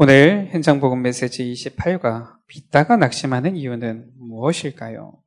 [0.00, 5.20] 오늘 현장복음 메시지 28과 빗다가 낙심하는 이유는 무엇일까요?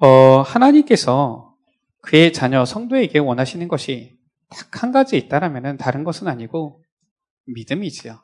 [0.00, 1.54] 어, 하나님께서
[2.00, 4.16] 그의 자녀 성도에게 원하시는 것이
[4.48, 6.82] 딱 한 가지 있다라면 다른 것은 아니고
[7.44, 8.22] 믿음이지요.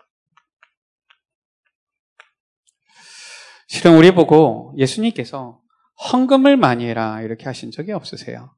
[3.69, 5.61] 실은 우리 보고 예수님께서
[6.11, 8.57] 헌금을 많이 해라 이렇게 하신 적이 없으세요.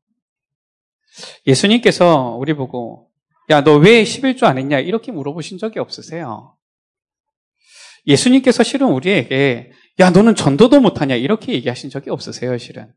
[1.48, 3.07] 예수님께서 우리 보고
[3.50, 4.78] 야, 너 왜 11조 안 했냐?
[4.80, 6.56] 이렇게 물어보신 적이 없으세요.
[8.06, 11.14] 예수님께서 실은 우리에게 야, 너는 전도도 못하냐?
[11.16, 12.92] 이렇게 얘기하신 적이 없으세요, 실은.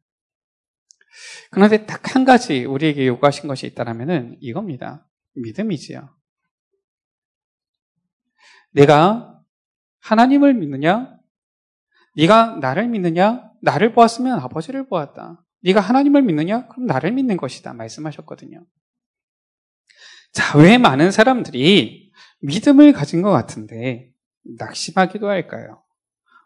[1.51, 5.07] 그런데 딱 한 가지 우리에게 요구하신 것이 있다라면은 이겁니다.
[5.35, 6.09] 믿음이지요.
[8.71, 9.39] 내가
[10.01, 11.17] 하나님을 믿느냐?
[12.17, 13.49] 네가 나를 믿느냐?
[13.61, 15.43] 나를 보았으면 아버지를 보았다.
[15.63, 16.67] 네가 하나님을 믿느냐?
[16.67, 17.73] 그럼 나를 믿는 것이다.
[17.73, 18.65] 말씀하셨거든요.
[20.31, 24.09] 자, 왜 많은 사람들이 믿음을 가진 것 같은데
[24.57, 25.83] 낙심하기도 할까요?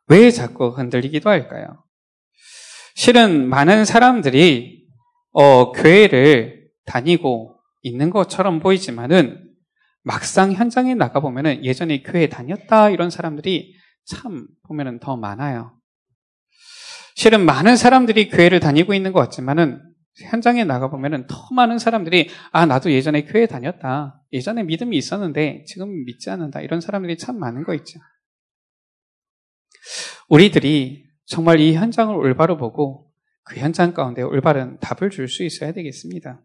[0.07, 1.83] 왜 자꾸 흔들리기도 할까요?
[2.95, 4.85] 실은 많은 사람들이
[5.31, 9.51] 어, 교회를 다니고 있는 것처럼 보이지만은
[10.03, 13.75] 막상 현장에 나가 보면은 예전에 교회 다녔다 이런 사람들이
[14.05, 15.77] 참 보면은 더 많아요.
[17.15, 19.81] 실은 많은 사람들이 교회를 다니고 있는 것 같지만은
[20.17, 24.23] 현장에 나가보면은 더 많은 사람들이 아, 나도 예전에 교회 다녔다.
[24.31, 26.61] 예전에 믿음이 있었는데 지금 믿지 않는다.
[26.61, 27.99] 이런 사람들이 참 많은 거 있죠.
[30.29, 33.11] 우리들이 정말 이 현장을 올바로 보고
[33.43, 36.41] 그 현장 가운데 올바른 답을 줄 수 있어야 되겠습니다.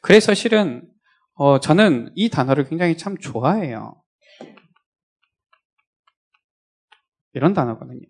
[0.00, 0.88] 그래서 실은
[1.34, 4.02] 어, 저는 이 단어를 굉장히 참 좋아해요.
[7.34, 8.00] 이런 단어거든요.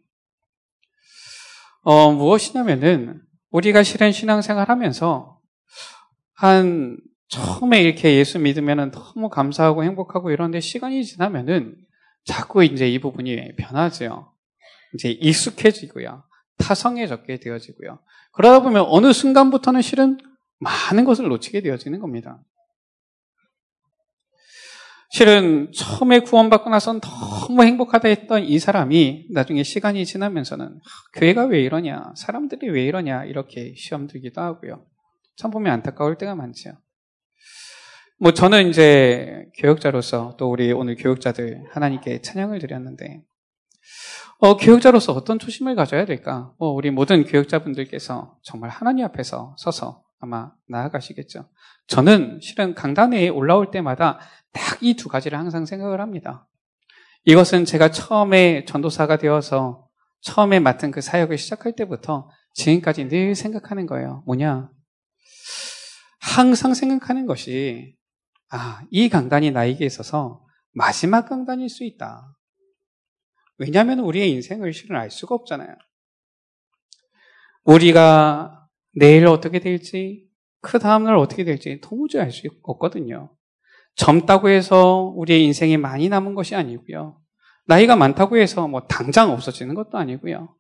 [1.83, 3.26] 어, 무엇이냐면은
[3.57, 5.41] 우리가 실은 신앙생활 하면서
[6.35, 11.75] 한 처음에 이렇게 예수 믿으면 너무 감사하고 행복하고 이런데 시간이 지나면은
[12.27, 14.31] 자꾸 이제 이 부분이 변하죠.
[14.95, 16.23] 이제 익숙해지고요.
[16.59, 17.99] 타성해졌게 되어지고요.
[18.33, 20.19] 그러다 보면 어느 순간부터는 실은
[20.59, 22.39] 많은 것을 놓치게 되어지는 겁니다.
[25.11, 30.81] 실은 처음에 구원받고 나선 너무 행복하다 했던 이 사람이 나중에 시간이 지나면서는
[31.15, 34.85] 교회가 왜 이러냐, 사람들이 왜 이러냐 이렇게 시험 들기도 하고요.
[35.37, 36.73] 참 보면 안타까울 때가 많죠.
[38.19, 43.23] 뭐 저는 이제 교육자로서 또 우리 오늘 교육자들 하나님께 찬양을 드렸는데
[44.39, 46.53] 어, 교육자로서 어떤 초심을 가져야 될까?
[46.59, 51.49] 뭐 우리 모든 교육자분들께서 정말 하나님 앞에서 서서 아마 나아가시겠죠.
[51.87, 54.19] 저는 실은 강단에 올라올 때마다
[54.57, 56.49] 딱 이 두 가지를 항상 생각을 합니다.
[57.25, 59.87] 이것은 제가 처음에 전도사가 되어서
[60.23, 64.23] 처음에 맡은 그 사역을 시작할 때부터 지금까지 늘 생각하는 거예요.
[64.27, 64.71] 뭐냐?
[66.21, 67.95] 항상 생각하는 것이,
[68.49, 72.35] 아, 이 강단이 나에게 있어서 마지막 강단일 수 있다.
[73.59, 75.77] 왜냐하면 우리의 인생을 실은 알 수가 없잖아요.
[77.65, 80.27] 우리가 내일 어떻게 될지,
[80.61, 83.37] 그 다음날 어떻게 될지 도무지 알 수 없거든요.
[83.97, 87.19] 젊다고 해서 우리의 인생이 많이 남은 것이 아니고요.
[87.67, 90.55] 나이가 많다고 해서 뭐 당장 없어지는 것도 아니고요.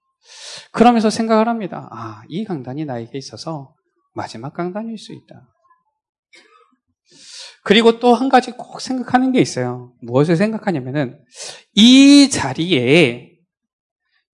[0.72, 1.88] 그러면서 생각을 합니다.
[1.92, 3.74] 아, 이 강단이 나에게 있어서
[4.14, 5.48] 마지막 강단일 수 있다.
[7.62, 9.92] 그리고 또 한 가지 꼭 생각하는 게 있어요.
[10.00, 11.20] 무엇을 생각하냐면은
[11.74, 13.32] 이 자리에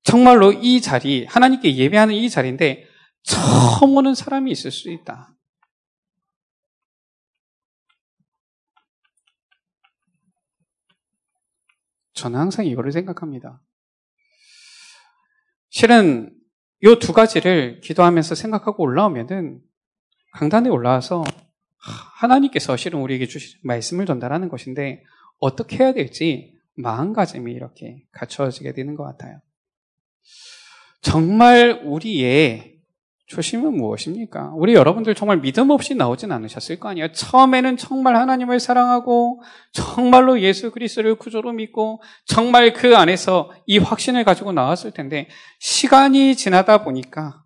[0.04, 2.84] 정말로 이 자리, 하나님께 예배하는 이 자리인데
[3.24, 5.31] 처음 오는 사람이 있을 수 있다.
[12.14, 13.60] 저는 항상 이거를 생각합니다.
[15.70, 16.34] 실은
[16.84, 19.60] 이 두 가지를 기도하면서 생각하고 올라오면은
[20.32, 21.22] 강단에 올라와서
[22.18, 25.04] 하나님께서 실은 우리에게 주신 말씀을 전달하는 것인데
[25.38, 29.40] 어떻게 해야 될지 마음가짐이 이렇게 갖춰지게 되는 것 같아요.
[31.02, 32.71] 정말 우리의
[33.32, 34.52] 초심은 무엇입니까?
[34.56, 37.12] 우리 여러분들 정말 믿음 없이 나오진 않으셨을 거 아니에요.
[37.12, 39.40] 처음에는 정말 하나님을 사랑하고
[39.72, 45.30] 정말로 예수 그리스도를 구조로 믿고 정말 그 안에서 이 확신을 가지고 나왔을 텐데
[45.60, 47.42] 시간이 지나다 보니까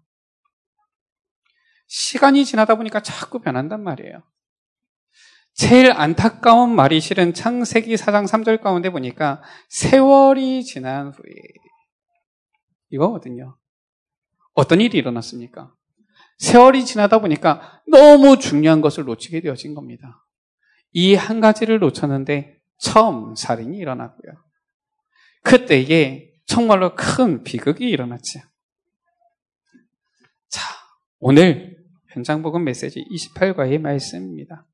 [1.87, 4.25] 시간이 지나다 보니까 자꾸 변한단 말이에요.
[5.55, 11.33] 제일 안타까운 말이 실은 창세기 4장 3절 가운데 보니까 세월이 지난 후에
[12.91, 13.57] 이거거든요.
[14.55, 15.76] 어떤 일이 일어났습니까?
[16.39, 20.27] 세월이 지나다 보니까 너무 중요한 것을 놓치게 되어진 겁니다.
[20.93, 24.33] 이 한 가지를 놓쳤는데 처음 살인이 일어났고요.
[25.43, 28.41] 그때에 정말로 큰 비극이 일어났죠.
[30.49, 30.63] 자,
[31.19, 31.77] 오늘
[32.11, 34.67] 현장복음 메시지 28과의 말씀입니다.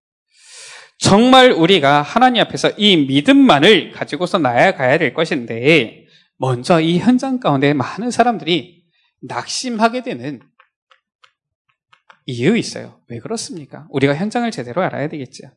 [0.99, 6.07] 정말 우리가 하나님 앞에서 이 믿음만을 가지고서 나아가야 될 것인데,
[6.39, 8.85] 먼저 이 현장 가운데 많은 사람들이
[9.23, 10.41] 낙심하게 되는
[12.27, 13.01] 이유 있어요.
[13.09, 13.87] 왜 그렇습니까?
[13.91, 15.49] 우리가 현장을 제대로 알아야 되겠죠.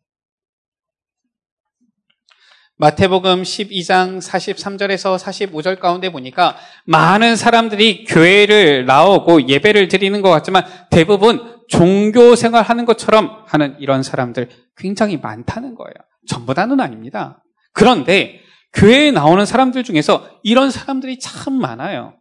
[2.78, 11.56] 마태복음 12장 43절에서 45절 가운데 보니까 많은 사람들이 교회를 나오고 예배를 드리는 것 같지만 대부분
[11.70, 15.94] 종교 생활하는 것처럼 하는 이런 사람들 굉장히 많다는 거예요.
[16.28, 17.44] 전부 다는 아닙니다.
[17.72, 18.42] 그런데
[18.74, 22.18] 교회에 나오는 사람들 중에서 이런 사람들이 참 많아요.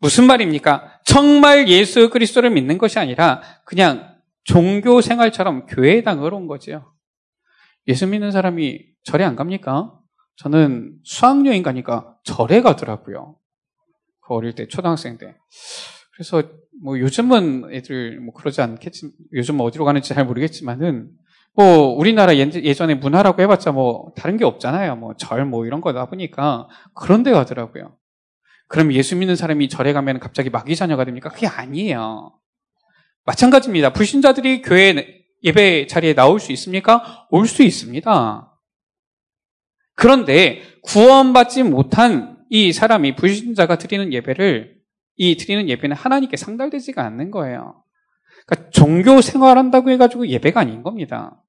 [0.00, 1.00] 무슨 말입니까?
[1.04, 5.66] 정말 예수 그리스도를 믿는 것이 아니라 그냥 종교 생활처럼
[6.04, 6.94] 당을 온 거죠.
[7.86, 9.92] 예수 믿는 사람이 절에 안 갑니까?
[10.36, 13.36] 저는 수학여행 가니까 절에 가더라고요.
[14.20, 15.36] 그 어릴 때, 초등학생 때.
[16.14, 16.42] 그래서
[16.82, 21.10] 뭐 요즘은 애들 뭐 그러지 않겠지, 요즘 어디로 가는지 잘 모르겠지만은
[21.54, 24.96] 뭐 우리나라 예전에 문화라고 해봤자 뭐 다른 게 없잖아요.
[24.96, 27.96] 뭐 절뭐 이런 거다 보니까 그런 데 가더라고요.
[28.70, 31.28] 그럼 예수 믿는 사람이 절에 가면 갑자기 마귀 자녀가 됩니까?
[31.28, 32.38] 그게 아니에요.
[33.24, 33.92] 마찬가지입니다.
[33.92, 37.26] 불신자들이 교회 예배 자리에 나올 수 있습니까?
[37.30, 38.58] 올 수 있습니다.
[39.96, 44.76] 그런데 구원받지 못한 이 사람이 불신자가 드리는 예배를
[45.16, 47.82] 이 드리는 예배는 하나님께 상달되지가 않는 거예요.
[48.46, 51.42] 그러니까 종교 생활한다고 해가지고 예배가 아닌 겁니다.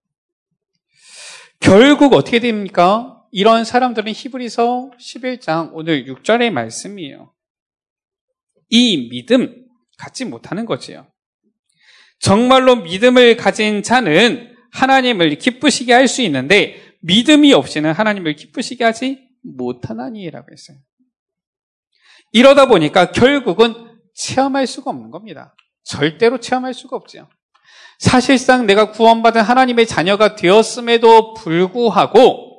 [1.60, 3.21] 결국 어떻게 됩니까?
[3.32, 7.34] 이런 사람들은 히브리서 11장 오늘 6절의 말씀이에요.
[8.70, 9.66] 이 믿음
[9.98, 11.08] 갖지 못하는 거지요.
[12.20, 20.48] 정말로 믿음을 가진 자는 하나님을 기쁘시게 할 수 있는데 믿음이 없이는 하나님을 기쁘시게 하지 못하나니라고
[20.52, 20.78] 했어요.
[22.32, 23.74] 이러다 보니까 결국은
[24.14, 25.56] 체험할 수가 없는 겁니다.
[25.84, 27.28] 절대로 체험할 수가 없죠.
[28.00, 32.51] 사실상 내가 구원받은 하나님의 자녀가 되었음에도 불구하고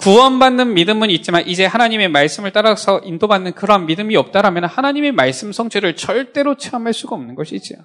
[0.00, 6.56] 구원받는 믿음은 있지만 이제 하나님의 말씀을 따라서 인도받는 그러한 믿음이 없다라면 하나님의 말씀 성취를 절대로
[6.56, 7.78] 체험할 수가 없는 것이지요.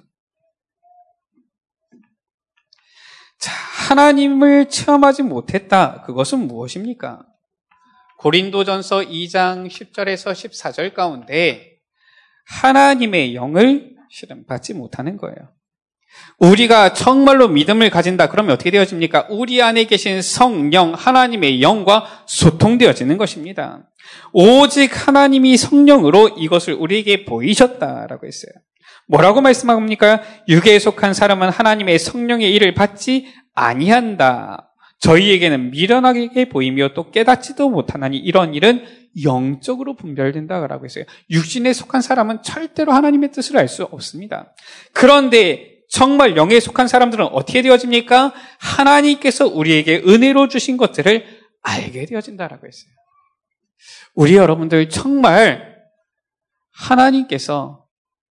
[3.38, 6.02] 자, 하나님을 체험하지 못했다.
[6.02, 7.26] 그것은 무엇입니까?
[8.18, 11.76] 고린도전서 2장 10절에서 14절 가운데
[12.46, 15.55] 하나님의 영을 실은 받지 못하는 거예요.
[16.38, 18.28] 우리가 정말로 믿음을 가진다.
[18.28, 19.28] 그러면 어떻게 되어집니까?
[19.30, 23.88] 우리 안에 계신 성령, 하나님의 영과 소통되어지는 것입니다.
[24.32, 28.52] 오직 하나님이 성령으로 이것을 우리에게 보이셨다라고 했어요.
[29.08, 30.22] 뭐라고 말씀합니까?
[30.48, 34.72] 육에 속한 사람은 하나님의 성령의 일을 받지 아니한다.
[34.98, 38.84] 저희에게는 미련하게 보이며 또 깨닫지도 못하나니 이런 일은
[39.22, 41.04] 영적으로 분별된다라고 했어요.
[41.30, 44.54] 육신에 속한 사람은 절대로 하나님의 뜻을 알 수 없습니다.
[44.92, 48.32] 그런데 정말 영에 속한 사람들은 어떻게 되어집니까?
[48.58, 51.24] 하나님께서 우리에게 은혜로 주신 것들을
[51.62, 52.90] 알게 되어진다라고 했어요.
[54.14, 55.76] 우리 여러분들 정말
[56.72, 57.86] 하나님께서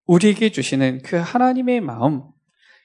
[0.06, 2.24] 우리에게 주시는 그 하나님의 마음,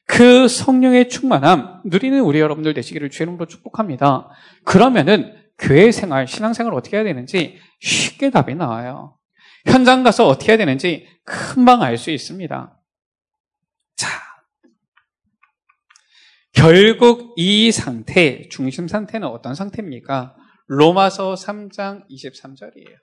[0.07, 4.29] 그 성령의 충만함 누리는 우리 여러분들 되시기를 주이름으로 축복합니다.
[4.65, 9.19] 그러면은 교회 생활, 신앙 생활 어떻게 해야 되는지 쉽게 답이 나와요.
[9.67, 12.77] 현장 가서 어떻게 해야 되는지 금방 알 수 있습니다.
[13.97, 14.09] 자,
[16.53, 20.37] 결국 이 상태, 중심 상태는 어떤 상태입니까?
[20.67, 22.97] 로마서 3장 23절이에요.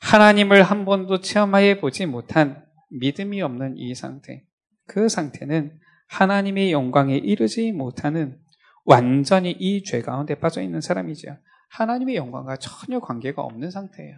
[0.00, 4.44] 하나님을 한 번도 체험하여 보지 못한 믿음이 없는 이 상태.
[4.86, 8.38] 그 상태는 하나님의 영광에 이르지 못하는
[8.84, 11.36] 완전히 이 죄 가운데 빠져 있는 사람이죠.
[11.70, 14.16] 하나님의 영광과 전혀 관계가 없는 상태예요.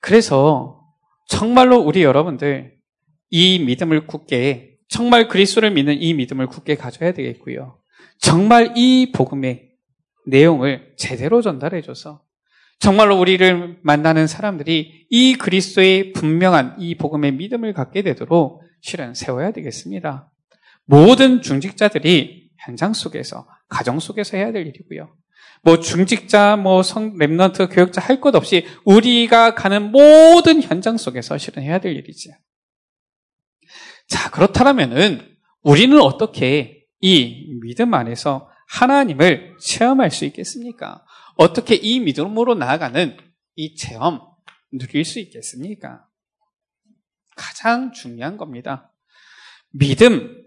[0.00, 0.84] 그래서
[1.28, 2.76] 정말로 우리 여러분들
[3.30, 7.78] 이 믿음을 굳게 정말 그리스도를 믿는 이 믿음을 굳게 가져야 되겠고요.
[8.18, 9.68] 정말 이 복음의
[10.26, 12.22] 내용을 제대로 전달해줘서
[12.78, 20.30] 정말로 우리를 만나는 사람들이 이 그리스도의 분명한 이 복음의 믿음을 갖게 되도록 실은 세워야 되겠습니다.
[20.84, 25.08] 모든 중직자들이 현장 속에서, 가정 속에서 해야 될 일이고요.
[25.62, 31.62] 뭐 중직자, 뭐 성, 랩런트, 교육자 할 것 없이 우리가 가는 모든 현장 속에서 실은
[31.62, 32.30] 해야 될 일이지.
[34.08, 41.04] 자, 그렇다면은 우리는 어떻게 이 믿음 안에서 하나님을 체험할 수 있겠습니까?
[41.36, 43.16] 어떻게 이 믿음으로 나아가는
[43.54, 44.20] 이 체험
[44.72, 46.04] 누릴 수 있겠습니까?
[47.36, 48.92] 가장 중요한 겁니다.
[49.70, 50.44] 믿음,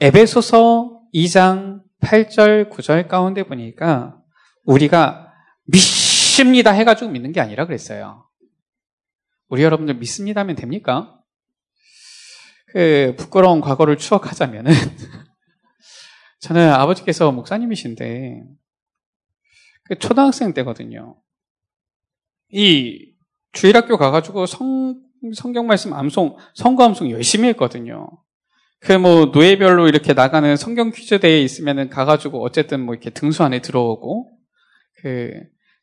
[0.00, 4.20] 에베소서 2장 8절, 9절 가운데 보니까
[4.64, 5.32] 우리가
[5.64, 8.28] 믿습니다 해가지고 믿는 게 아니라 그랬어요.
[9.48, 11.21] 우리 여러분들 믿습니다 하면 됩니까?
[12.72, 14.72] 그 부끄러운 과거를 추억하자면은
[16.40, 18.42] 저는 아버지께서 목사님이신데,
[19.84, 21.16] 그 초등학생 때거든요.
[22.50, 23.12] 이
[23.52, 24.98] 주일학교 가가지고 성,
[25.34, 28.08] 성경 말씀 암송, 성거 암송 열심히 했거든요.
[28.80, 33.60] 그 뭐 노예별로 이렇게 나가는 성경 퀴즈 대회에 있으면은 가가지고 어쨌든 뭐 이렇게 등수 안에
[33.60, 34.32] 들어오고
[35.00, 35.30] 그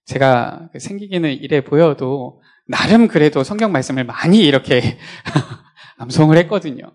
[0.05, 4.97] 제가 그 생기기는 이래 보여도 나름 그래도 성경 말씀을 많이 이렇게
[5.99, 6.91] 암송을 했거든요.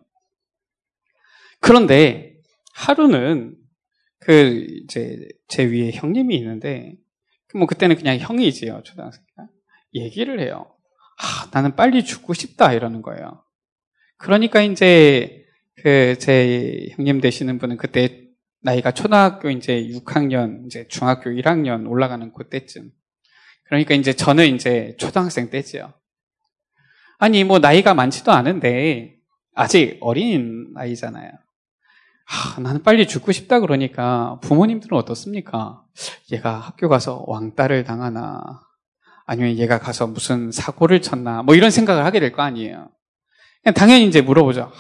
[1.61, 2.37] 그런데
[2.75, 3.57] 하루는
[4.19, 6.97] 그 이제 제 위에 형님이 있는데
[7.55, 9.49] 뭐 그때는 그냥 형이지요 초등학생이가
[9.95, 10.75] 얘기를 해요.
[11.19, 13.45] 아, 나는 빨리 죽고 싶다 이러는 거예요.
[14.17, 15.45] 그러니까 이제
[15.77, 18.25] 그 제 형님 되시는 분은 그때
[18.63, 22.91] 나이가 초등학교 이제 6학년, 이제 중학교 1학년 올라가는 그때쯤.
[23.65, 25.93] 그러니까 이제 저는 이제 초등학생 때지요.
[27.25, 29.15] 아니 뭐 나이가 많지도 않은데
[29.55, 31.31] 아직 어린 나이잖아요.
[31.31, 35.83] 아, 나는 빨리 죽고 싶다 그러니까 부모님들은 어떻습니까?
[36.33, 38.43] 얘가 학교 가서 왕따를 당하나
[39.25, 42.91] 아니면 얘가 가서 무슨 사고를 쳤나 뭐 이런 생각을 하게 될 거 아니에요.
[43.75, 44.71] 당연히 이제 물어보죠.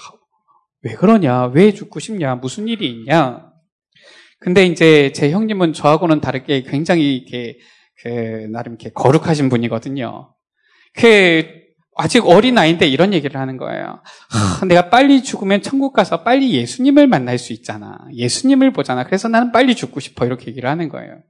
[0.82, 1.46] 왜 그러냐?
[1.46, 2.34] 왜 죽고 싶냐?
[2.34, 3.50] 무슨 일이 있냐?
[4.38, 7.56] 근데 이제 제 형님은 저하고는 다르게 굉장히 이렇게
[8.02, 10.34] 그 나름 이렇게 거룩하신 분이거든요.
[10.92, 11.63] 그
[11.96, 14.02] 아직 어린 아이인데 이런 얘기를 하는 거예요.
[14.30, 17.98] 하, 내가 빨리 죽으면 천국 가서 빨리 예수님을 만날 수 있잖아.
[18.12, 19.04] 예수님을 보잖아.
[19.04, 20.26] 그래서 나는 빨리 죽고 싶어.
[20.26, 21.22] 이렇게 얘기를 하는 거예요.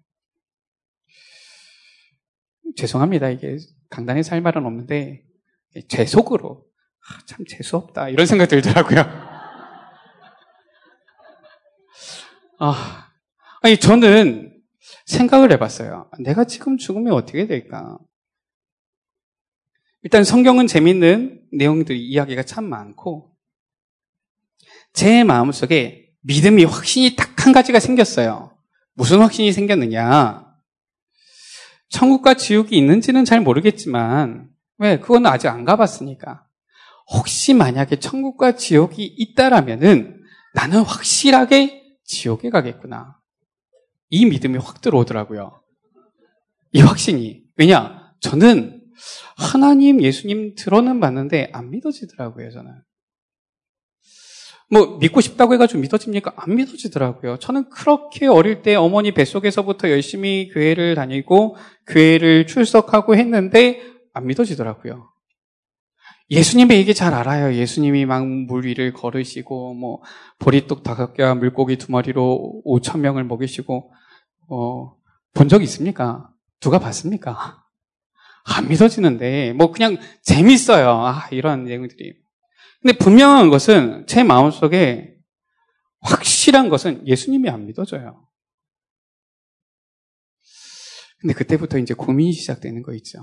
[2.76, 3.28] 죄송합니다.
[3.28, 3.58] 이게
[3.90, 5.22] 강단에 살 말은 없는데
[5.88, 6.64] 제 속으로
[7.06, 9.00] 아, 참 재수 없다 이런 생각 들더라고요.
[12.58, 13.10] 아,
[13.60, 14.54] 아니 저는
[15.06, 16.10] 생각을 해봤어요.
[16.20, 17.98] 내가 지금 죽으면 어떻게 될까?
[20.04, 23.32] 일단 성경은 재밌는 내용들이 이야기가 참 많고
[24.92, 28.56] 제 마음속에 믿음이 확신이 딱 한 가지가 생겼어요.
[28.94, 30.46] 무슨 확신이 생겼느냐?
[31.90, 34.98] 천국과 지옥이 있는지는 잘 모르겠지만 왜?
[34.98, 36.46] 그건 아직 안 가봤으니까.
[37.12, 40.22] 혹시 만약에 천국과 지옥이 있다라면은
[40.54, 43.20] 나는 확실하게 지옥에 가겠구나.
[44.08, 45.60] 이 믿음이 확 들어오더라고요.
[46.72, 47.42] 이 확신이.
[47.56, 48.10] 왜냐?
[48.20, 48.73] 저는
[49.36, 52.72] 하나님, 예수님 들어는 봤는데 안 믿어지더라고요, 저는.
[54.70, 56.32] 뭐 믿고 싶다고 해가지고 믿어집니까?
[56.36, 57.38] 안 믿어지더라고요.
[57.38, 63.82] 저는 그렇게 어릴 때 어머니 뱃속에서부터 열심히 교회를 다니고 교회를 출석하고 했는데
[64.14, 65.10] 안 믿어지더라고요.
[66.30, 67.54] 예수님의 얘기 잘 알아요.
[67.54, 70.00] 예수님이 막 물 위를 걸으시고 뭐
[70.38, 73.92] 보리떡 다섯 개와 물고기 두 마리로 5천 명을 먹이시고
[74.48, 74.94] 어,
[75.34, 76.30] 본 적 있습니까?
[76.60, 77.63] 누가 봤습니까?
[78.44, 80.90] 안 믿어지는데 뭐 그냥 재밌어요.
[80.90, 82.14] 아, 이런 내용들이.
[82.82, 85.16] 근데 분명한 것은 제 마음속에
[86.00, 88.28] 확실한 것은 예수님이 안 믿어져요.
[91.18, 93.18] 근데 그때부터 이제 고민이 시작되는 거 있죠.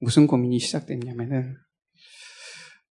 [0.00, 1.56] 무슨 고민이 시작됐냐면은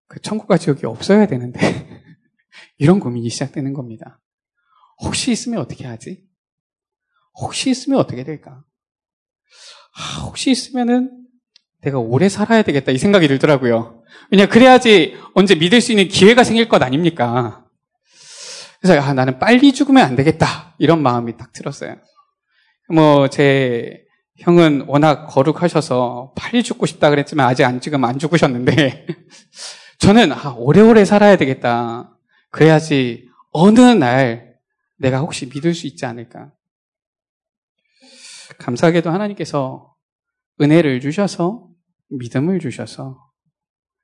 [0.06, 1.60] 그 천국과 지옥이 없어야 되는데
[2.78, 4.22] 이런 고민이 시작되는 겁니다.
[5.02, 6.26] 혹시 있으면 어떻게 하지?
[7.34, 8.64] 혹시 있으면 어떻게 될까?
[9.94, 11.17] 아, 혹시 있으면은
[11.82, 14.02] 내가 오래 살아야 되겠다 이 생각이 들더라고요.
[14.30, 17.64] 왜냐 그래야지 언제 믿을 수 있는 기회가 생길 것 아닙니까?
[18.80, 21.96] 그래서 아, 나는 빨리 죽으면 안 되겠다 이런 마음이 딱 들었어요.
[22.90, 24.04] 뭐 제
[24.40, 29.06] 형은 워낙 거룩하셔서 빨리 죽고 싶다 그랬지만 아직 안 지금 안 죽으셨는데
[29.98, 32.16] 저는 아, 오래오래 살아야 되겠다.
[32.50, 34.54] 그래야지 어느 날
[34.96, 36.52] 내가 혹시 믿을 수 있지 않을까.
[38.58, 39.94] 감사하게도 하나님께서
[40.60, 41.67] 은혜를 주셔서
[42.08, 43.18] 믿음을 주셔서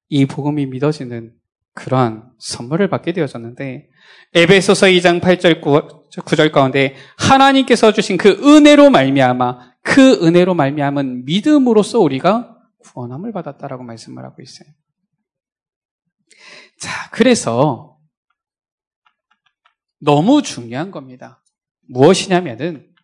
[0.09, 1.35] 이 복음이 믿어지는
[1.75, 3.91] 그러한 선물을 받게 되어졌는데
[4.35, 12.57] 에베소서 2장 8절 9절 가운데 하나님께서 주신 그 은혜로 말미암아 그 은혜로 말미암은 믿음으로써 우리가
[12.79, 14.69] 구원함을 받았다라고 말씀을 하고 있어요.
[16.79, 17.99] 자, 그래서
[20.01, 21.43] 너무 중요한 겁니다.
[21.89, 22.95] 무엇이냐면은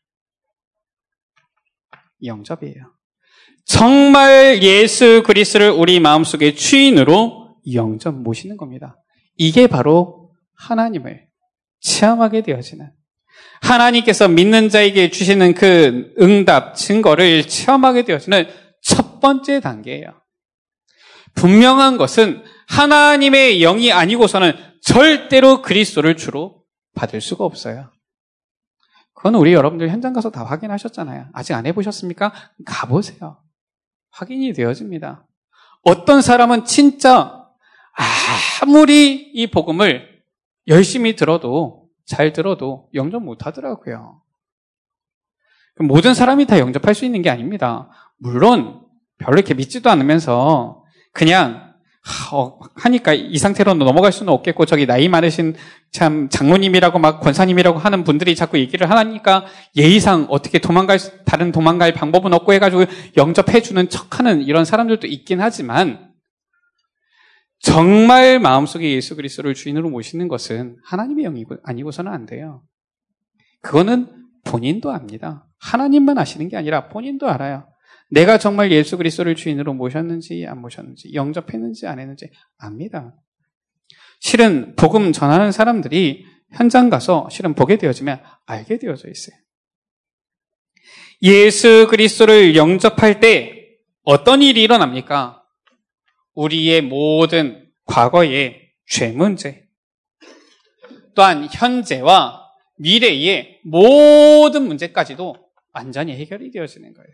[2.22, 2.99] 영접이에요.
[3.70, 8.96] 정말 예수 그리스를 우리 마음속에 주인으로 영접 모시는 겁니다.
[9.36, 11.28] 이게 바로 하나님을
[11.80, 12.90] 체험하게 되어지는
[13.62, 18.48] 하나님께서 믿는 자에게 주시는 그 응답, 증거를 체험하게 되어지는
[18.82, 20.20] 첫 번째 단계예요.
[21.34, 26.64] 분명한 것은 하나님의 영이 아니고서는 절대로 그리스도를 주로
[26.96, 27.92] 받을 수가 없어요.
[29.14, 31.28] 그건 우리 여러분들 현장 가서 다 확인하셨잖아요.
[31.32, 32.32] 아직 안 해보셨습니까?
[32.66, 33.38] 가보세요.
[34.10, 35.26] 확인이 되어집니다.
[35.82, 37.46] 어떤 사람은 진짜
[38.62, 40.22] 아무리 이 복음을
[40.66, 44.22] 열심히 들어도 잘 들어도 영접 못 하더라고요.
[45.78, 47.88] 모든 사람이 다 영접할 수 있는 게 아닙니다.
[48.18, 48.84] 물론
[49.18, 51.69] 별로 이렇게 믿지도 않으면서 그냥
[52.32, 55.54] 어, 하니까 이 상태로 넘어갈 수는 없겠고 저기 나이 많으신
[55.92, 59.44] 참 장로님이라고 막 권사님이라고 하는 분들이 자꾸 얘기를 하니까
[59.76, 62.84] 예의상 어떻게 도망갈 다른 도망갈 방법은 없고 해가지고
[63.16, 66.10] 영접해 주는 척하는 이런 사람들도 있긴 하지만
[67.58, 72.62] 정말 마음속에 예수 그리스도를 주인으로 모시는 것은 하나님의 영이고 아니고서는 안 돼요.
[73.60, 74.08] 그거는
[74.44, 75.46] 본인도 압니다.
[75.58, 77.69] 하나님만 아시는 게 아니라 본인도 알아요.
[78.10, 83.14] 내가 정말 예수 그리스도를 주인으로 모셨는지 안 모셨는지 영접했는지 안 했는지 압니다.
[84.18, 89.36] 실은 복음 전하는 사람들이 현장 가서 실은 보게 되어지면 알게 되어져 있어요.
[91.22, 93.68] 예수 그리스도를 영접할 때
[94.02, 95.44] 어떤 일이 일어납니까?
[96.34, 99.68] 우리의 모든 과거의 죄 문제,
[101.14, 102.40] 또한 현재와
[102.78, 105.36] 미래의 모든 문제까지도
[105.72, 107.10] 완전히 해결이 되어지는 거예요.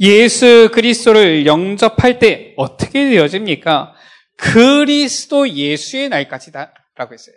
[0.00, 3.94] 예수 그리스도를 영접할 때 어떻게 되어집니까?
[4.36, 7.36] 그리스도 예수의 날까지다 라고 했어요.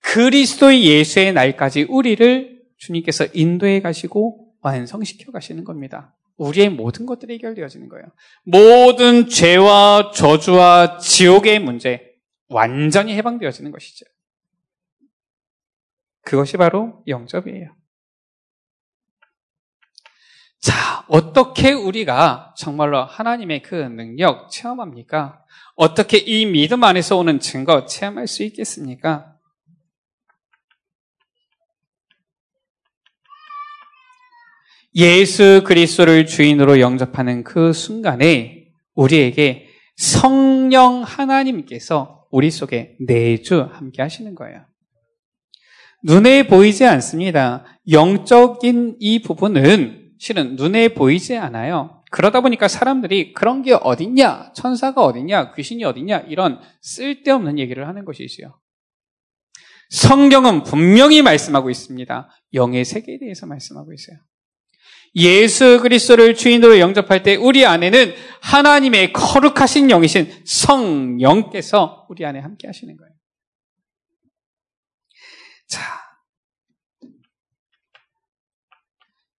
[0.00, 6.16] 그리스도 예수의 날까지 우리를 주님께서 인도해 가시고 완성시켜 가시는 겁니다.
[6.36, 8.06] 우리의 모든 것들이 해결되어지는 거예요.
[8.44, 12.14] 모든 죄와 저주와 지옥의 문제
[12.48, 14.04] 완전히 해방되어지는 것이죠.
[16.22, 17.74] 그것이 바로 영접이에요.
[20.66, 25.44] 자, 어떻게 우리가 정말로 하나님의 그 능력 체험합니까?
[25.76, 29.36] 어떻게 이 믿음 안에서 오는 증거 체험할 수 있겠습니까?
[34.96, 44.66] 예수 그리스도를 주인으로 영접하는 그 순간에 우리에게 성령 하나님께서 우리 속에 내주 함께 하시는 거예요.
[46.02, 47.64] 눈에 보이지 않습니다.
[47.88, 52.02] 영적인 이 부분은 실은 눈에 보이지 않아요.
[52.10, 58.58] 그러다 보니까 사람들이 그런 게 어딨냐, 천사가 어딨냐, 귀신이 어딨냐, 이런 쓸데없는 얘기를 하는 것이지요.
[59.90, 62.28] 성경은 분명히 말씀하고 있습니다.
[62.54, 64.18] 영의 세계에 대해서 말씀하고 있어요.
[65.16, 72.96] 예수 그리스도를 주인으로 영접할 때 우리 안에는 하나님의 거룩하신 영이신 성령께서 우리 안에 함께 하시는
[72.96, 73.12] 거예요.
[75.68, 76.05] 자,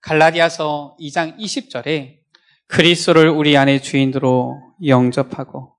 [0.07, 2.19] 갈라디아서 2장 20절에
[2.67, 5.75] 그리스도를 우리 안에 주인으로 영접하고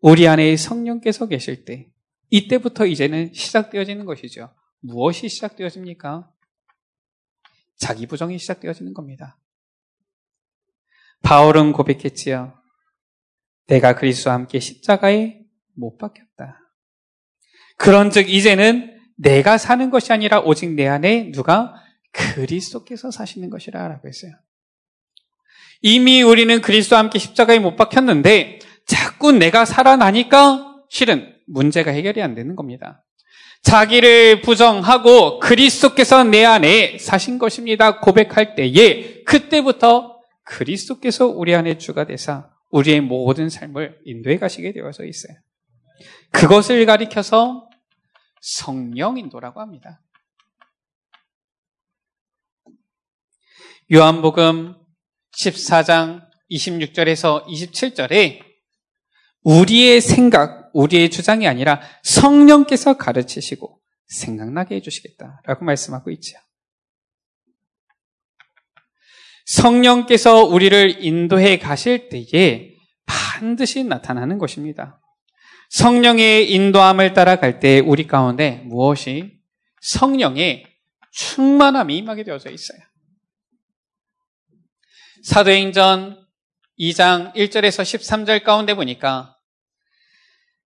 [0.00, 1.90] 우리 안에 성령께서 계실 때
[2.30, 4.54] 이때부터 이제는 시작되어지는 것이죠.
[4.80, 6.26] 무엇이 시작되어집니까?
[7.76, 9.38] 자기 부정이 시작되어지는 겁니다.
[11.20, 12.58] 바울은 고백했지요.
[13.66, 15.40] 내가 그리스도와 함께 십자가에
[15.74, 16.60] 못 박혔다.
[17.76, 21.83] 그런즉 이제는 내가 사는 것이 아니라 오직 내 안에 누가
[22.14, 24.32] 그리스도께서 사시는 것이라라고 했어요.
[25.82, 32.56] 이미 우리는 그리스도와 함께 십자가에 못 박혔는데 자꾸 내가 살아나니까 실은 문제가 해결이 안 되는
[32.56, 33.04] 겁니다.
[33.62, 38.00] 자기를 부정하고 그리스도께서 내 안에 사신 것입니다.
[38.00, 45.36] 고백할 때에 그때부터 그리스도께서 우리 안에 주가 되사 우리의 모든 삶을 인도해 가시게 되어서 있어요.
[46.30, 47.68] 그것을 가리켜서
[48.40, 50.00] 성령 인도라고 합니다.
[53.94, 54.74] 요한복음
[55.38, 58.40] 14장 26절에서 27절에
[59.44, 66.36] 우리의 생각, 우리의 주장이 아니라 성령께서 가르치시고 생각나게 해주시겠다라고 말씀하고 있죠.
[69.46, 72.74] 성령께서 우리를 인도해 가실 때에
[73.06, 75.00] 반드시 나타나는 것입니다.
[75.70, 79.38] 성령의 인도함을 따라갈 때 우리 가운데 무엇이
[79.82, 80.64] 성령의
[81.12, 82.80] 충만함이 임하게 되어져 있어요.
[85.24, 86.22] 사도행전
[86.78, 89.38] 2장 1절에서 13절 가운데 보니까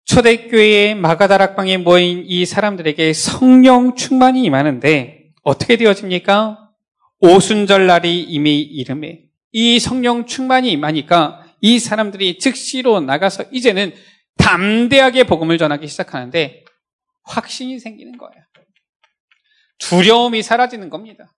[0.04, 6.58] 초대교회의 마가다락방에 모인 이 사람들에게 성령 충만이 임하는데 어떻게 되어집니까?
[7.20, 13.94] 오순절 날이 이미 이름에 이 성령 충만이 임하니까 이 사람들이 즉시로 나가서 이제는
[14.36, 16.64] 담대하게 복음을 전하기 시작하는데
[17.22, 18.44] 확신이 생기는 거예요.
[19.78, 21.32] 두려움이 사라지는 겁니다.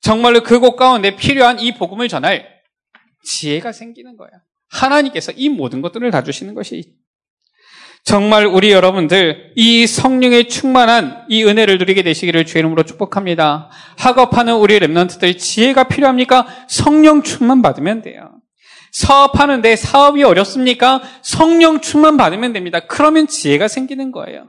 [0.00, 2.46] 정말로 그곳 가운데 필요한 이 복음을 전할
[3.24, 4.32] 지혜가 생기는 거예요.
[4.68, 6.94] 하나님께서 이 모든 것들을 다 주시는 것이
[8.04, 13.70] 정말 우리 여러분들 이 성령의 충만한 이 은혜를 누리게 되시기를 주의 이름으로 축복합니다.
[13.98, 16.46] 학업하는 우리 랩런트들 지혜가 필요합니까?
[16.68, 18.40] 성령 충만 받으면 돼요.
[18.92, 21.02] 사업하는데 사업이 어렵습니까?
[21.22, 22.80] 성령 충만 받으면 됩니다.
[22.80, 24.48] 그러면 지혜가 생기는 거예요.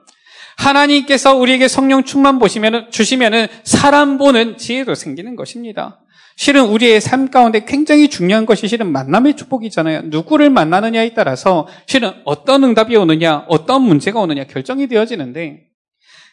[0.62, 6.00] 하나님께서 우리에게 성령 충만 보시면 주시면은 사람 보는 지혜도 생기는 것입니다.
[6.38, 10.04] 실은 우리의 삶 가운데 굉장히 중요한 것이 실은 만남의 축복이잖아요.
[10.06, 15.68] 누구를 만나느냐에 따라서 실은 어떤 응답이 오느냐, 어떤 문제가 오느냐 결정이 되어지는데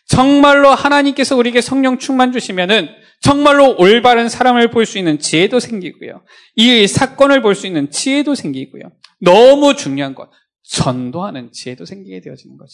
[0.06, 2.88] 정말로 하나님께서 우리에게 성령 충만 주시면은
[3.20, 6.22] 정말로 올바른 사람을 볼 수 있는 지혜도 생기고요.
[6.54, 8.82] 이 사건을 볼 수 있는 지혜도 생기고요.
[9.20, 10.30] 너무 중요한 것,
[10.62, 12.72] 전도하는 지혜도 생기게 되어지는 거죠.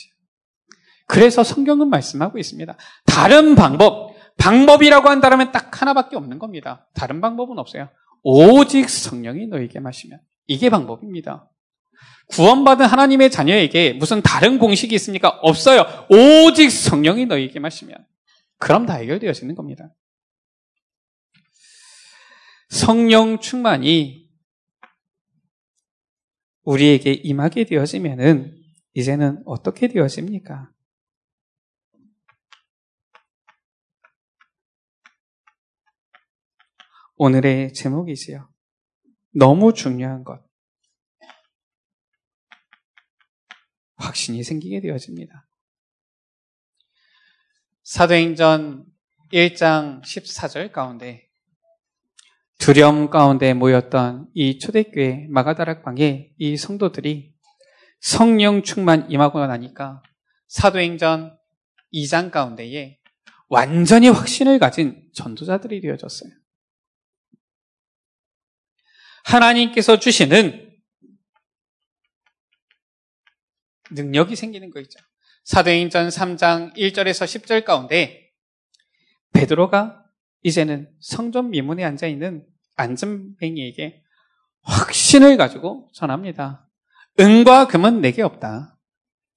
[1.06, 2.76] 그래서 성경은 말씀하고 있습니다.
[3.06, 6.88] 다른 방법, 방법이라고 한다면 딱 하나밖에 없는 겁니다.
[6.94, 7.88] 다른 방법은 없어요.
[8.22, 10.20] 오직 성령이 너에게 마시면.
[10.46, 11.50] 이게 방법입니다.
[12.28, 15.28] 구원받은 하나님의 자녀에게 무슨 다른 공식이 있습니까?
[15.28, 15.84] 없어요.
[16.08, 17.96] 오직 성령이 너에게 마시면.
[18.58, 19.94] 그럼 다 해결되어지는 겁니다.
[22.70, 24.24] 성령 충만이
[26.62, 28.56] 우리에게 임하게 되어지면은
[28.94, 30.70] 이제는 어떻게 되어집니까?
[37.16, 38.48] 오늘의 제목이지요.
[39.32, 40.42] 너무 중요한 것.
[43.96, 45.46] 확신이 생기게 되어집니다.
[47.84, 48.84] 사도행전
[49.32, 51.28] 1장 14절 가운데
[52.58, 57.34] 두려움 가운데 모였던 이 초대교회 마가다락방에 이 성도들이
[58.00, 60.02] 성령 충만 임하고 나니까
[60.48, 61.36] 사도행전
[61.92, 62.98] 2장 가운데에
[63.48, 66.30] 완전히 확신을 가진 전도자들이 되어졌어요.
[69.24, 70.72] 하나님께서 주시는
[73.90, 74.98] 능력이 생기는 거 있죠.
[75.44, 78.30] 사도행전 3장 1절에서 10절 가운데
[79.32, 80.02] 베드로가
[80.42, 84.02] 이제는 성전 미문에 앉아 있는 안전뱅이에게
[84.62, 86.68] 확신을 가지고 전합니다.
[87.20, 88.78] 은과 금은 내게 없다.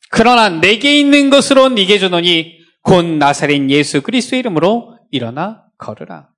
[0.09, 6.29] 그러나 내게 있는 것으로 네게 주노니 곧 나사렛 예수 그리스도 이름으로 일어나 걸으라.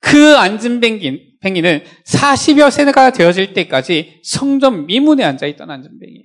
[0.00, 6.24] 그 안전뱅이는 40여 세가 되어질 때까지 성전 미문에 앉아있던 안전뱅이에요.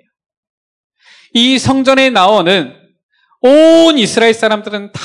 [1.34, 2.76] 이 성전에 나오는
[3.42, 5.02] 온 이스라엘 사람들은 다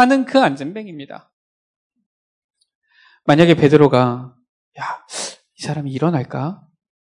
[0.00, 1.30] 아는 그 안전뱅입니다.
[3.24, 4.34] 만약에 베드로가
[4.80, 5.06] 야,
[5.58, 6.62] 이 사람이 일어날까?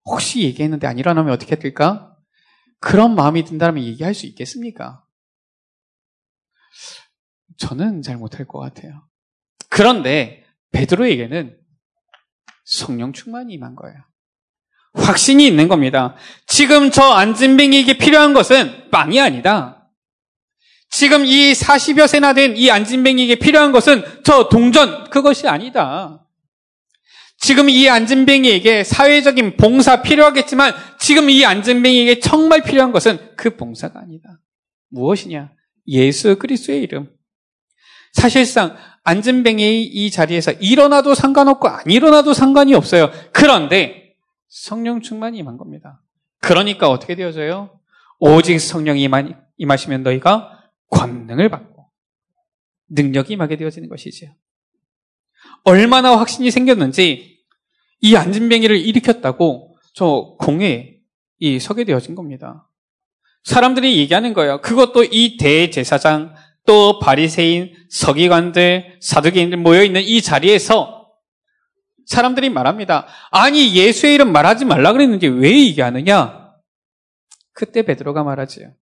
[0.05, 2.15] 혹시 얘기했는데 안 일어나면 어떻게 될까?
[2.79, 5.03] 그런 마음이 든다면 얘기할 수 있겠습니까?
[7.57, 9.07] 저는 잘 못할 것 같아요.
[9.69, 10.44] 그런데
[10.75, 11.57] 베드로에게는
[12.65, 13.95] 성령 충만이 임한 거예요.
[14.93, 16.15] 확신이 있는 겁니다.
[16.47, 19.91] 지금 저 안진뱅이에게 필요한 것은 빵이 아니다.
[20.89, 26.25] 지금 이 40여 세나 된 이 안진뱅이에게 필요한 것은 저 동전, 그것이 아니다.
[27.37, 34.39] 지금 이 안진뱅이에게 사회적인 봉사 필요하겠지만 지금 이 안진뱅이에게 정말 필요한 것은 그 봉사가 아니다.
[34.89, 35.51] 무엇이냐?
[35.87, 37.11] 예수 그리스도의 이름.
[38.13, 43.11] 사실상 안진뱅이 이 자리에서 일어나도 상관없고 안 일어나도 상관이 없어요.
[43.31, 44.15] 그런데
[44.47, 46.01] 성령 충만이 임한 겁니다.
[46.39, 47.79] 그러니까 어떻게 되어져요?
[48.19, 49.07] 오직 성령이
[49.57, 51.87] 임하시면 너희가 권능을 받고
[52.89, 54.31] 능력이 임하게 되어지는 것이지요.
[55.63, 57.43] 얼마나 확신이 생겼는지
[58.01, 60.95] 이 안진뱅이를 일으켰다고 저 공회에
[61.39, 62.69] 이 서게 되어진 겁니다.
[63.43, 64.61] 사람들이 얘기하는 거예요.
[64.61, 66.33] 그것도 이 대제사장
[66.65, 71.11] 또 바리새인, 서기관들, 사두개인들 모여 있는 이 자리에서
[72.05, 73.07] 사람들이 말합니다.
[73.31, 76.53] 아니 예수의 이름 말하지 말라 그랬는데 왜 얘기하느냐?
[77.53, 78.73] 그때 베드로가 말하지요.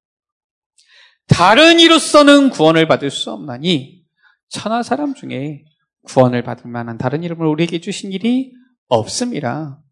[1.28, 4.04] 다른 이로서는 구원을 받을 수 없나니
[4.50, 5.64] 천하 사람 중에
[6.04, 8.54] 구원을 받을 만한 다른 이름을 우리에게 주신 일이
[8.88, 9.83] 없습니다.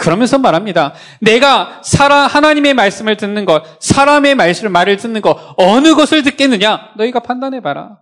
[0.00, 0.94] 그러면서 말합니다.
[1.20, 6.94] 내가 사람 하나님의 말씀을 듣는 것, 사람의 말씀을 말을 듣는 것 어느 것을 듣겠느냐?
[6.96, 8.00] 너희가 판단해 봐라.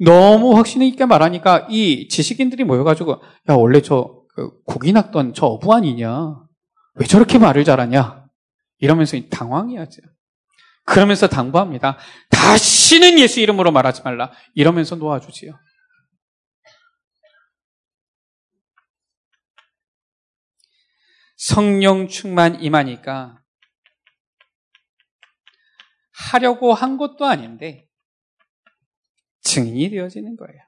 [0.00, 6.34] 너무 확신 있게 말하니까 이 지식인들이 모여가지고 야 원래 저그 고기 낚던 저 어부 아니냐?
[6.96, 8.24] 왜 저렇게 말을 잘하냐?
[8.80, 10.02] 이러면서 당황해야죠.
[10.84, 11.96] 그러면서 당부합니다.
[12.30, 14.32] 다시는 예수 이름으로 말하지 말라.
[14.54, 15.52] 이러면서 놓아주지요.
[21.44, 23.38] 성령 충만 임하니까
[26.10, 27.86] 하려고 한 것도 아닌데
[29.42, 30.58] 증인이 되어지는 거예요.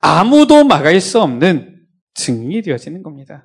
[0.00, 3.44] 아무도 막을 수 없는 증인이 되어지는 겁니다.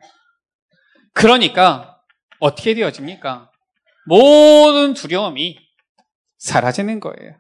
[1.14, 2.02] 그러니까
[2.40, 3.52] 어떻게 되어집니까?
[4.08, 5.60] 모든 두려움이
[6.40, 7.40] 사라지는 거예요.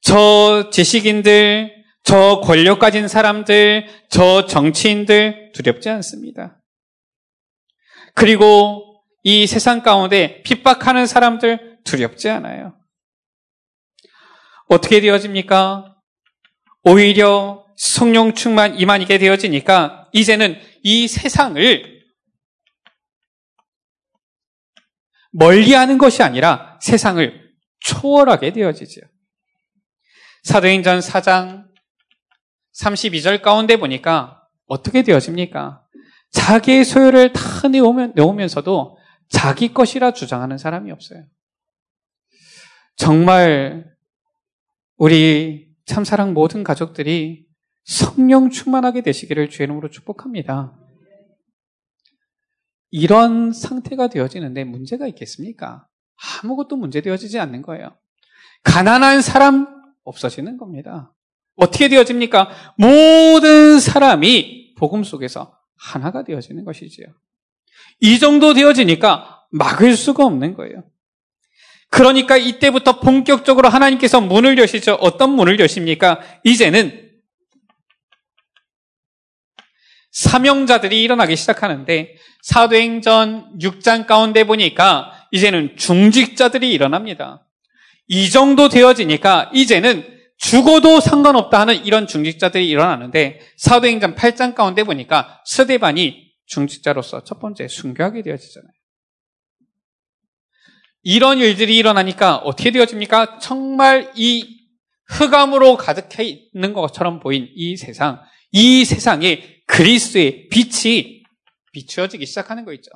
[0.00, 1.75] 저 지식인들,
[2.06, 6.62] 저 권력 가진 사람들, 저 정치인들 두렵지 않습니다.
[8.14, 12.78] 그리고 이 세상 가운데 핍박하는 사람들 두렵지 않아요.
[14.68, 15.96] 어떻게 되어집니까?
[16.84, 22.02] 오히려 성령 충만 이만하게 되어지니까 이제는 이 세상을
[25.32, 29.00] 멀리하는 것이 아니라 세상을 초월하게 되어지죠.
[30.44, 31.66] 사도행전 4장
[32.80, 35.82] 32절 가운데 보니까 어떻게 되어집니까?
[36.30, 41.24] 자기의 소유를 다 내오면서도 자기 것이라 주장하는 사람이 없어요.
[42.96, 43.96] 정말
[44.96, 47.46] 우리 참사랑 모든 가족들이
[47.84, 50.76] 성령 충만하게 되시기를 주의 이름으로 축복합니다.
[52.90, 55.86] 이런 상태가 되어지는데 문제가 있겠습니까?
[56.42, 57.96] 아무것도 문제 되어지지 않는 거예요.
[58.64, 59.66] 가난한 사람
[60.04, 61.15] 없어지는 겁니다.
[61.56, 62.74] 어떻게 되어집니까?
[62.76, 67.06] 모든 사람이 복음 속에서 하나가 되어지는 것이지요.
[68.00, 70.84] 이 정도 되어지니까 막을 수가 없는 거예요.
[71.88, 74.94] 그러니까 이때부터 본격적으로 하나님께서 문을 여시죠.
[74.94, 76.20] 어떤 문을 여십니까?
[76.44, 77.06] 이제는
[80.10, 87.46] 사명자들이 일어나기 시작하는데 사도행전 6장 가운데 보니까 이제는 중직자들이 일어납니다.
[88.08, 96.32] 이 정도 되어지니까 이제는 죽어도 상관없다 하는 이런 중직자들이 일어나는데 사도행전 8장 가운데 보니까 스데반이
[96.46, 98.70] 중직자로서 첫 번째 순교하게 되어지잖아요.
[101.02, 103.38] 이런 일들이 일어나니까 어떻게 되어집니까?
[103.38, 104.56] 정말 이
[105.08, 108.20] 흑암으로 가득해 있는 것처럼 보인 이 세상,
[108.50, 111.22] 이 세상에 그리스도의 빛이
[111.72, 112.90] 비추어지기 시작하는 거 있죠.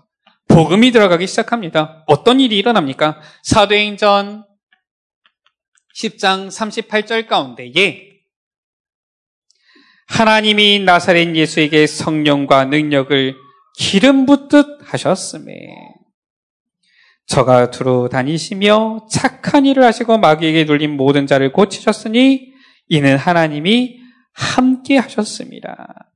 [0.49, 2.05] 복음이 들어가기 시작합니다.
[2.09, 3.21] 어떤 일이 일어납니까?
[3.45, 4.45] 사도행전
[6.01, 8.11] 10장 38절 가운데에
[10.09, 13.37] 하나님이 나사렛 예수에게 성령과 능력을
[13.79, 15.53] 기름 붓듯 하셨음에
[17.27, 22.53] 저가 두루 다니시며 착한 일을 하시고 마귀에게 눌린 모든 자를 고치셨으니
[22.89, 24.01] 이는 하나님이
[24.33, 26.11] 함께 하셨습니다.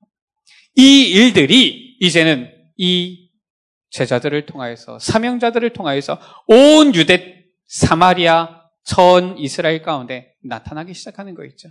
[0.77, 3.31] 이 일들이 이제는 이
[3.91, 6.19] 제자들을 통하여서 사명자들을 통하여서
[6.49, 11.69] 온 유대 사마리아 전 이스라엘 가운데 나타나기 시작하는 거 있죠.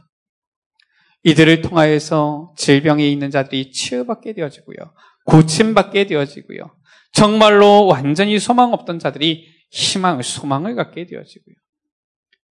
[1.24, 4.78] 이들을 통하여서 질병에 있는 자들이 치유받게 되어지고요.
[5.26, 6.76] 고침받게 되어지고요.
[7.14, 11.56] 정말로 완전히 소망 없던 자들이 희망을, 소망을 갖게 되어지고요.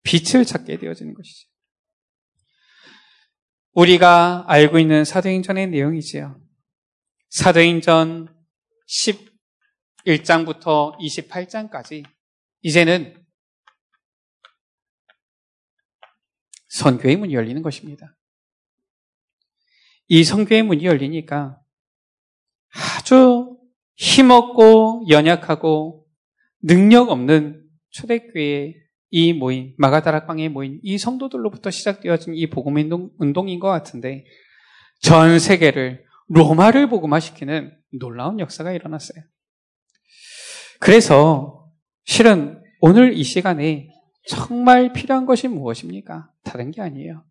[0.05, 1.49] 빛을 찾게 되어지는 것이죠.
[3.73, 6.41] 우리가 알고 있는 사도행전의 내용이지요.
[7.31, 8.29] 사도행전
[10.07, 12.05] 11장부터 28장까지
[12.63, 13.22] 이제는
[16.73, 18.17] 선교의 문이 열리는 것입니다.
[20.09, 21.61] 이 선교의 문이 열리니까
[22.75, 23.59] 아주
[23.97, 26.07] 힘없고 연약하고
[26.63, 28.75] 능력 없는 초대교회의
[29.11, 32.77] 이 모임, 마가다락방에 모인 이 성도들로부터 시작되어진 이 복음
[33.19, 34.25] 운동인 것 같은데
[35.03, 39.23] 전 세계를 로마를 복음화시키는 놀라운 역사가 일어났어요.
[40.81, 41.71] 그래서
[42.05, 43.92] 실은 오늘 이 시간에
[44.27, 46.31] 정말 필요한 것이 무엇입니까?
[46.45, 47.25] 다른 게 아니에요.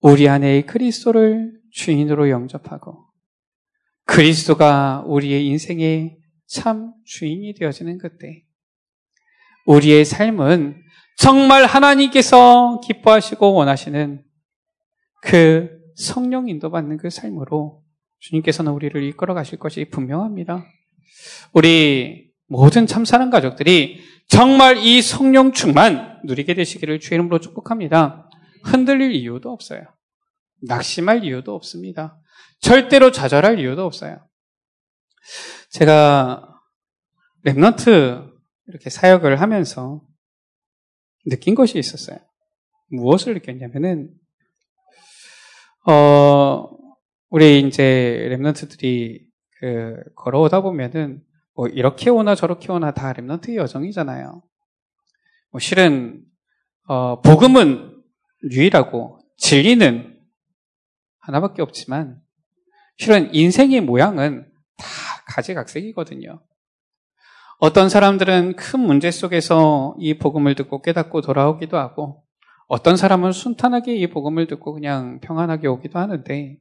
[0.00, 3.06] 우리 안에 그리스도를 주인으로 영접하고
[4.04, 8.44] 그리스도가 우리의 인생의 참 주인이 되어지는 그때
[9.66, 10.80] 우리의 삶은
[11.18, 14.24] 정말 하나님께서 기뻐하시고 원하시는
[15.22, 17.82] 그 성령 인도받는 그 삶으로
[18.20, 20.64] 주님께서는 우리를 이끌어 가실 것이 분명합니다.
[21.52, 28.28] 우리 모든 참사랑 가족들이 정말 이 성령 충만 누리게 되시기를 주의 이름으로 축복합니다.
[28.64, 29.82] 흔들릴 이유도 없어요.
[30.62, 32.20] 낙심할 이유도 없습니다.
[32.60, 34.26] 절대로 좌절할 이유도 없어요.
[35.70, 36.48] 제가
[37.44, 38.32] remnant
[38.68, 40.02] 이렇게 사역을 하면서
[41.26, 42.18] 느낀 것이 있었어요.
[42.88, 44.10] 무엇을 느꼈냐면은,
[45.88, 46.68] 어,
[47.28, 49.26] 우리 이제 remnant들이
[49.58, 51.22] 그 걸어오다 보면은
[51.56, 54.42] 뭐 이렇게 오나 저렇게 오나 다 remnant의 여정이잖아요.
[55.50, 56.22] 뭐 실은
[56.86, 58.02] 어, 복음은
[58.50, 60.16] 유일하고 진리는
[61.20, 62.20] 하나밖에 없지만
[62.98, 64.86] 실은 인생의 모양은 다
[65.28, 66.40] 가지각색이거든요.
[67.58, 72.22] 어떤 사람들은 큰 문제 속에서 이 복음을 듣고 깨닫고 돌아오기도 하고
[72.68, 76.58] 어떤 사람은 순탄하게 이 복음을 듣고 그냥 평안하게 오기도 하는데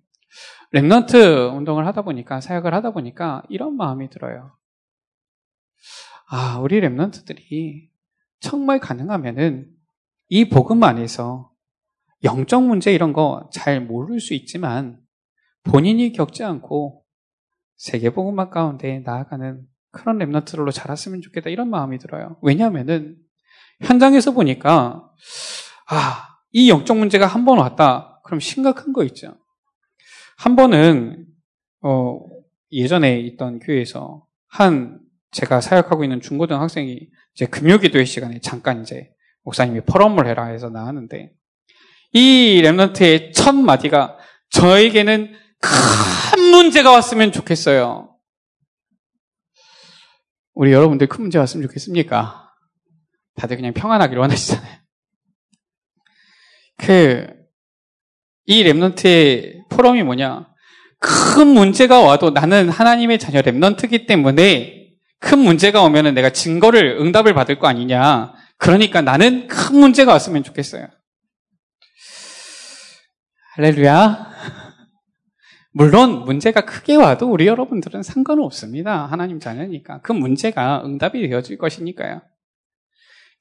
[0.73, 4.55] 랩런트 운동을 하다 보니까 사역을 하다 보니까 이런 마음이 들어요.
[6.27, 7.89] 아, 우리 랩런트들이
[8.39, 9.69] 정말 가능하면은
[10.29, 11.51] 이 복음 안에서
[12.23, 14.99] 영적 문제 이런 거 잘 모를 수 있지만
[15.63, 17.03] 본인이 겪지 않고
[17.77, 19.61] 세계복음화 가운데 나아가는
[19.91, 22.37] 그런 랩너트로 자랐으면 좋겠다 이런 마음이 들어요.
[22.41, 23.17] 왜냐하면은
[23.81, 25.09] 현장에서 보니까
[25.89, 28.21] 아, 이 영적 문제가 한 번 왔다.
[28.23, 29.37] 그럼 심각한 거 있죠.
[30.37, 31.25] 한 번은
[31.81, 32.19] 어,
[32.71, 34.99] 예전에 있던 교회에서 한
[35.35, 39.09] 제가 사역하고 있는 중고등 학생이 이제 금요기도의 시간에 잠깐 이제
[39.43, 41.31] 목사님이 포럼을 해라 해서 나왔는데
[42.13, 44.17] 이 랩런트의 첫 마디가
[44.49, 48.15] 저에게는 큰 문제가 왔으면 좋겠어요.
[50.53, 52.49] 우리 여러분들 큰 문제 왔으면 좋겠습니까?
[53.35, 54.79] 다들 그냥 평안하기를 원하시잖아요.
[56.77, 57.27] 그,
[58.45, 60.47] 이 랩런트의 포럼이 뭐냐?
[60.99, 64.84] 큰 문제가 와도 나는 하나님의 자녀 랩런트기 때문에
[65.19, 68.33] 큰 문제가 오면은 내가 증거를, 응답을 받을 거 아니냐.
[68.57, 70.87] 그러니까 나는 큰 문제가 왔으면 좋겠어요.
[73.55, 74.31] 할렐루야.
[75.73, 79.05] 물론 문제가 크게 와도 우리 여러분들은 상관은 없습니다.
[79.07, 80.01] 하나님 자녀니까.
[80.01, 82.21] 그 문제가 응답이 되어질 것이니까요.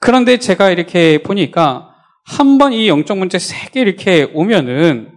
[0.01, 1.91] 그런데 제가 이렇게 보니까
[2.27, 5.13] 한 번 이 영적 문제 세 개 이렇게 오면은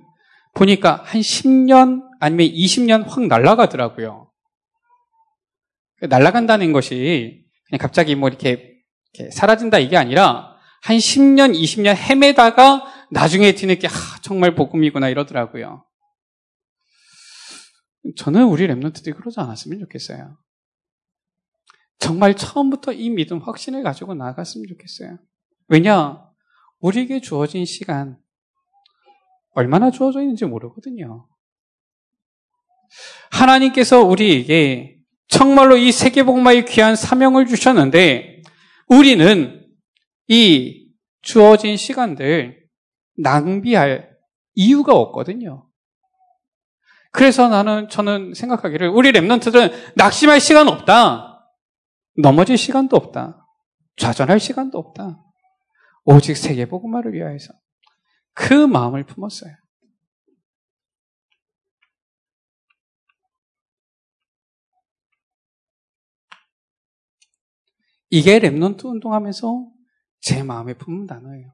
[0.54, 4.27] 보니까 한 10년 아니면 20년 확 날아가더라고요.
[6.02, 8.84] 날아간다는 것이 그냥 갑자기 뭐 이렇게,
[9.14, 15.86] 이렇게 사라진다 이게 아니라 한 10년, 20년 헤매다가 나중에 뒤늦게 아, 정말 복음이구나 이러더라고요.
[18.16, 20.38] 저는 우리 랩런트들이 그러지 않았으면 좋겠어요.
[22.00, 25.18] 정말 처음부터 이 믿음 확신을 가지고 나갔으면 좋겠어요.
[25.68, 26.24] 왜냐?
[26.80, 28.18] 우리에게 주어진 시간
[29.52, 31.28] 얼마나 주어져 있는지 모르거든요.
[33.32, 34.97] 하나님께서 우리에게
[35.28, 38.42] 정말로 이 세계복마의 귀한 사명을 주셨는데
[38.88, 39.66] 우리는
[40.28, 40.90] 이
[41.22, 42.66] 주어진 시간들
[43.18, 44.10] 낭비할
[44.56, 45.68] 이유가 없거든요.
[47.12, 51.50] 그래서 나는 저는 생각하기를 우리 랩런트들은 낙심할 시간 없다.
[52.22, 53.46] 넘어질 시간도 없다.
[53.98, 55.24] 좌절할 시간도 없다.
[56.06, 57.54] 오직 세계복음화를 위하여서
[58.34, 59.52] 그 마음을 품었어요.
[68.10, 69.68] 이게 랩런트 운동하면서
[70.22, 71.54] 제 마음에 품은 단어예요.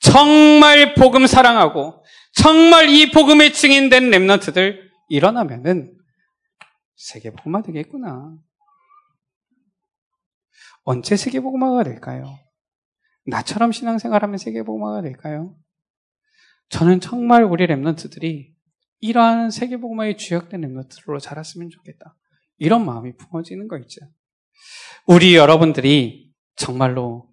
[0.00, 5.96] 정말 복음 사랑하고 정말 이 복음에 증인된 랩런트들 일어나면은
[6.96, 8.36] 세계 복음화 되겠구나.
[10.82, 12.38] 언제 세계 복음화가 될까요?
[13.26, 15.56] 나처럼 신앙생활하면 세계 복음화가 될까요?
[16.68, 18.52] 저는 정말 우리 랩런트들이
[19.00, 22.16] 이러한 세계 복음화의 주역된 랩런트로 자랐으면 좋겠다.
[22.58, 24.00] 이런 마음이 품어지는 거 있죠.
[25.06, 27.28] 우리 여러분들이 정말로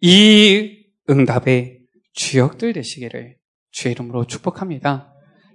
[0.00, 1.80] 이 응답의
[2.12, 3.36] 주역들 되시기를
[3.70, 5.12] 주의 이름으로 축복합니다.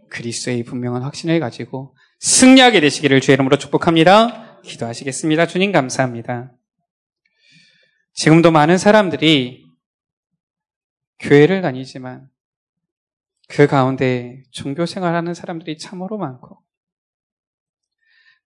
[0.10, 4.62] 그리스도의 분명한 확신을 가지고 승리하게 되시기를 주의 이름으로 축복합니다.
[4.62, 5.48] 기도하시겠습니다.
[5.48, 6.54] 주님 감사합니다.
[8.14, 9.66] 지금도 많은 사람들이
[11.20, 12.30] 교회를 다니지만
[13.48, 16.62] 그 가운데 종교 생활하는 사람들이 참으로 많고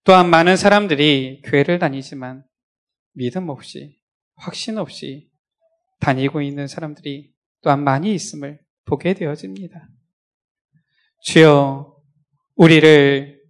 [0.04, 2.44] 또한 많은 사람들이 교회를 다니지만
[3.14, 3.98] 믿음 없이
[4.36, 5.30] 확신 없이
[6.00, 9.88] 다니고 있는 사람들이 또한 많이 있음을 보게 되어집니다.
[11.22, 11.96] 주여,
[12.56, 13.40] 우리를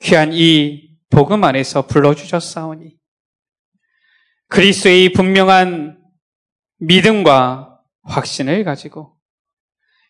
[0.00, 2.98] 귀한 이 복음 안에서 불러주셨사오니
[4.48, 6.02] 그리스의 분명한
[6.80, 9.16] 믿음과 확신을 가지고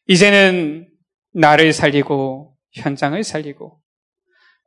[0.06, 0.90] 이제는
[1.32, 3.80] 나를 살리고 현장을 살리고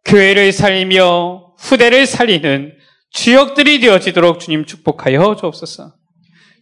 [0.06, 2.78] 교회를 살리며 후대를 살리는
[3.12, 5.94] 주역들이 되어지도록 주님 축복하여 주옵소서.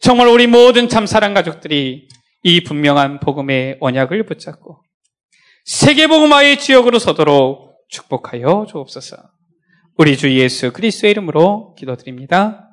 [0.01, 2.07] 정말 우리 모든 참 사랑 가족들이
[2.43, 4.81] 이 분명한 복음의 언약을 붙잡고
[5.65, 9.17] 세계복음화의 지역으로 서도록 축복하여 주옵소서.
[9.97, 12.68] 우리 주 예수 그리스도의 이름으로 기도드립니다.